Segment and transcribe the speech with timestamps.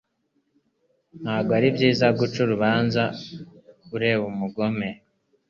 [1.21, 3.03] Nta bwo ari byiza guca urubanza
[3.93, 4.89] ubera umugome